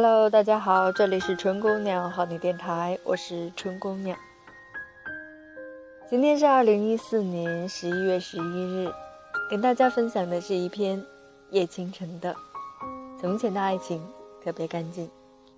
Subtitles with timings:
[0.00, 4.16] Hello，大家好，这里是春姑娘好你电台，我是春姑娘。
[6.08, 8.92] 今天是二零一四年十一月十一日，
[9.50, 11.04] 跟大家分享的是一篇
[11.50, 12.32] 叶倾城的
[13.20, 14.00] 《从前的爱情
[14.40, 15.10] 特别干净，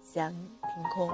[0.02, 1.10] 像天空》。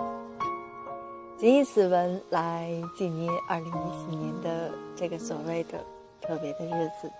[1.36, 5.84] 谨以此文来纪念二零一四年的这个所谓的
[6.20, 7.10] 特别的日子。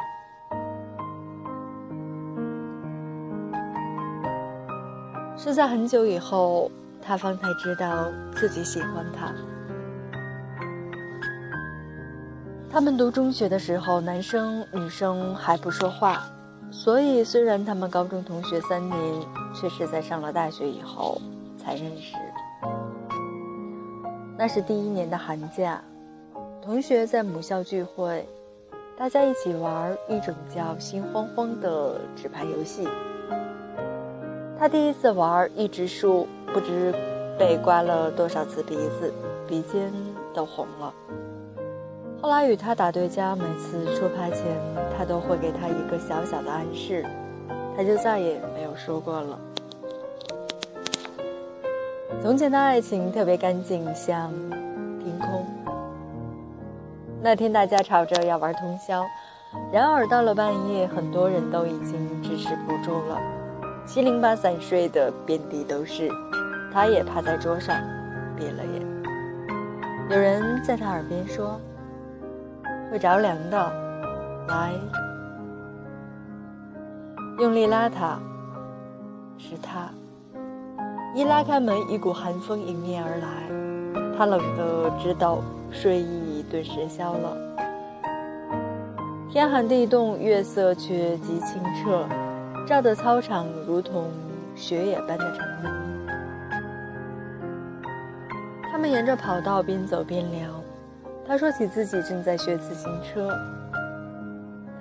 [5.37, 6.71] 是在很久以后，
[7.03, 9.33] 他方才知道自己喜欢他。
[12.71, 16.25] 他们读中学的时候，男生女生还不说话，
[16.71, 18.99] 所以虽然他们高中同学三年，
[19.55, 21.21] 却是在上了大学以后
[21.57, 22.17] 才认识。
[24.39, 25.81] 那是第一年的寒假，
[26.61, 28.27] 同学在母校聚会，
[28.99, 32.87] 大家一起玩一种叫“心慌慌”的纸牌游戏。
[34.67, 36.93] 他第一次玩一直树，不知
[37.39, 39.15] 被刮了多少次鼻子，
[39.47, 39.93] 鼻尖
[40.35, 40.93] 都红了。
[42.21, 44.43] 后来与他打对家，每次出牌前，
[44.99, 47.07] 他都会给他一个小小的暗示，
[47.77, 49.39] 他就再也没有说过了。
[52.21, 54.33] 从前的爱情特别干净，像
[54.99, 55.47] 天空。
[57.23, 59.05] 那天大家吵着要玩通宵，
[59.73, 63.36] 然而到了半夜，很多人都已经支持不住了。
[63.97, 66.11] 七零八散睡的遍地都是，
[66.71, 67.75] 他也趴在桌上，
[68.37, 68.87] 闭了眼。
[70.11, 71.59] 有人在他耳边说
[72.93, 73.57] ：“会着凉的，
[74.49, 74.75] 来。”
[77.41, 78.21] 用力拉他，
[79.39, 79.89] 是他。
[81.15, 83.49] 一拉开门，一股寒风迎面而来，
[84.19, 85.39] 他冷得知道
[85.71, 87.35] 睡意顿时消了。
[89.31, 92.07] 天寒地冻，月色却极清澈。
[92.67, 94.11] 照的操场如同
[94.57, 95.71] 雪野般的澄明。
[98.71, 100.51] 他们沿着跑道边走边聊。
[101.25, 103.31] 他说起自己正在学自行车。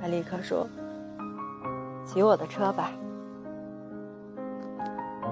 [0.01, 0.67] 他立刻说
[2.05, 2.91] ：“骑我的车吧。”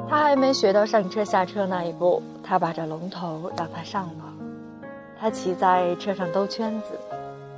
[0.08, 4.34] 他还没学到上车下车那一步，他把着龙头让他上了。
[5.20, 6.90] 他骑在车上兜圈子，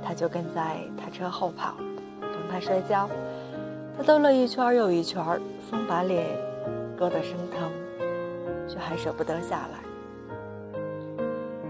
[0.02, 1.74] 他就跟在他车后跑，
[2.20, 3.08] 等他摔跤。
[3.96, 5.24] 他兜了一圈又一圈，
[5.70, 6.26] 风把脸
[6.98, 7.70] 割得生疼，
[8.68, 9.80] 却还舍不得下来。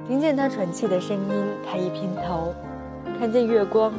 [0.09, 2.53] 听见他喘气的声音，他一偏头，
[3.19, 3.93] 看见月光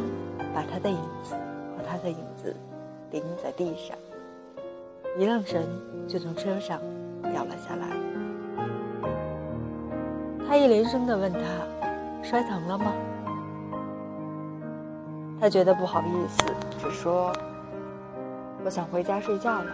[0.54, 1.36] 把他的影子
[1.76, 2.54] 和他的影子
[3.10, 3.98] 钉在地上，
[5.18, 5.66] 一愣神
[6.06, 6.82] 就从车上
[7.32, 7.88] 掉了下来。
[10.48, 11.40] 他一连声地问他
[12.22, 12.94] ：“摔疼了吗？”
[15.40, 16.44] 他觉得不好意思，
[16.78, 17.32] 只说。
[18.64, 19.72] 我想回家睡觉了。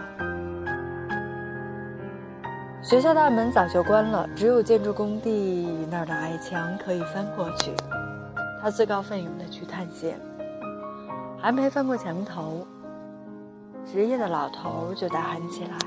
[2.82, 7.72] 学校大门早就关了，只有建筑工地那儿的矮墙可以翻过去。
[8.60, 10.20] 他自告奋勇地去探险，
[11.40, 12.66] 还没翻过墙头，
[13.84, 15.78] 职业的老头就大喊起来。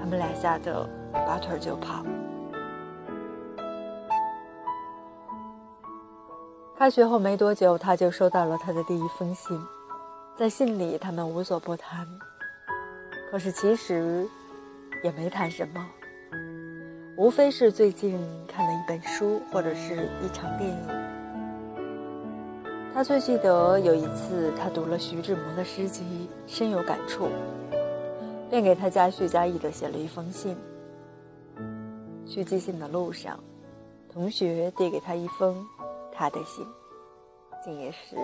[0.00, 2.02] 他们俩吓得拔腿就跑。
[6.78, 9.58] 开学后没多久，他就收到了他的第一封信。
[10.36, 12.06] 在信里，他们无所不谈，
[13.30, 14.28] 可是其实
[15.02, 15.88] 也没谈什么，
[17.16, 20.88] 无非是最近看了一本书或者是一场电影。
[22.92, 27.30] 他最记得有一次，他读了徐志摩的诗集，深有感触，
[28.50, 30.54] 便给他加叙加意的写了一封信。
[32.26, 33.42] 去寄信的路上，
[34.12, 35.66] 同学递给他一封
[36.12, 36.66] 他的信，
[37.64, 38.16] 竟也是。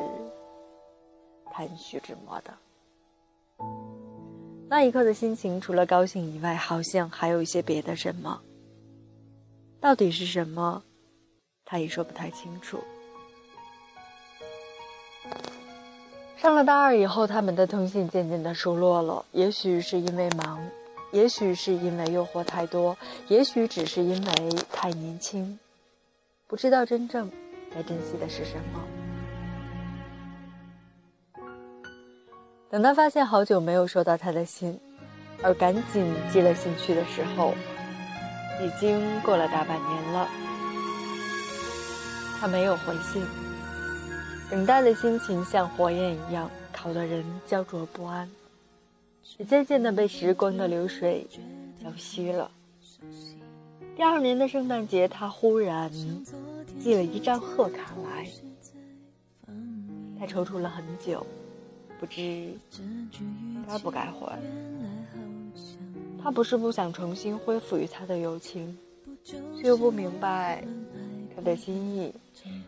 [1.53, 2.55] 谈徐志摩的
[4.71, 8.41] 那一刻的心情，除了高兴以外，好像还有一些别的什么。
[9.79, 10.83] 到底是什么，
[11.67, 12.83] 他也说不太清楚。
[16.39, 19.23] 上了大二以后，他们的通信渐渐的疏落了。
[19.33, 20.67] 也许是因为忙，
[21.13, 22.97] 也许是因为诱惑太多，
[23.29, 25.59] 也许只是因为太年轻，
[26.47, 27.31] 不知道真正
[27.71, 29.02] 该珍惜的是什么。
[32.73, 34.81] 等他发现好久没有收到他的信，
[35.43, 37.53] 而赶紧寄了信去的时候，
[38.63, 40.27] 已经过了大半年了。
[42.41, 43.23] 他没有回信，
[44.51, 48.27] 等待的心情像火焰一样，烤得人焦灼不安，
[49.37, 51.27] 也渐渐的被时光的流水
[51.85, 52.51] 浇熄了。
[53.95, 55.93] 第二年的圣诞节，他忽然
[56.81, 58.27] 寄了一张贺卡来，
[60.19, 61.27] 他踌躇了很久。
[62.03, 62.53] 不知
[63.69, 64.37] 该不该还。
[66.21, 68.77] 他不是不想重新恢复与他的友情，
[69.25, 70.65] 却又不明白
[71.37, 72.13] 他的心意。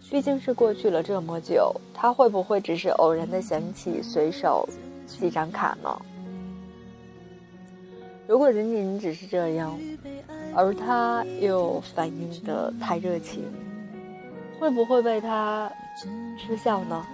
[0.09, 4.69] 毕竟是过去了这么久，他会不会只是偶然的想起，随手
[5.05, 6.01] 记张卡呢？
[8.29, 9.77] 如果仅仅只是这样，
[10.55, 13.43] 而他又反应的太热情，
[14.61, 15.69] 会不会被他
[16.39, 17.05] 嗤笑呢？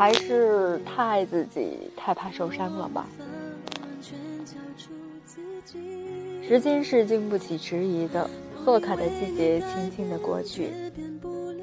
[0.00, 3.06] 还是太爱自己，太怕受伤了吧？
[6.42, 8.26] 时间是经不起迟疑的，
[8.64, 10.70] 贺卡的季节轻轻的过去，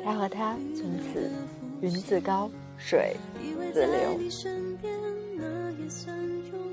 [0.05, 1.31] 他和他从此
[1.81, 2.47] 云自高，
[2.77, 3.15] 水
[3.73, 4.19] 自流。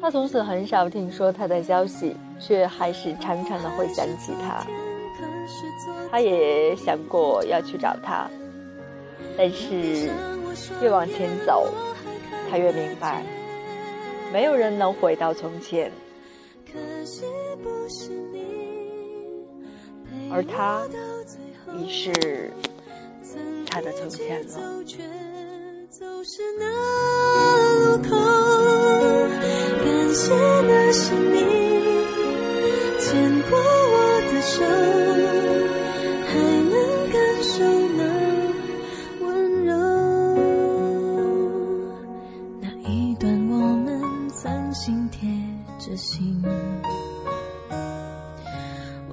[0.02, 4.67] 他从此很少听说他的消息，却还是常常的会想起他。
[6.10, 8.28] 他也想过要去找他，
[9.38, 10.10] 但是。
[10.80, 11.68] 越往前走，
[12.50, 13.22] 他越明白，
[14.32, 15.90] 没有人能回到从前，
[20.30, 20.86] 而他
[21.76, 22.50] 已是
[23.70, 24.58] 他的从前了。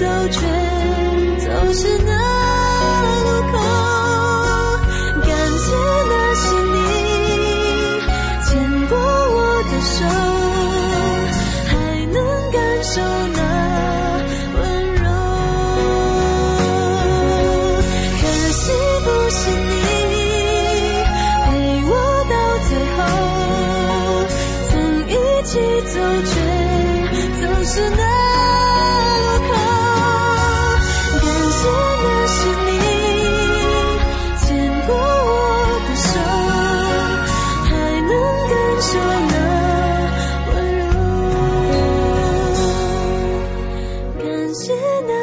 [0.00, 0.40] 走却
[1.40, 2.19] 总是能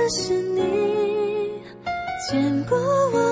[0.09, 1.61] 是你
[2.29, 3.26] 见过我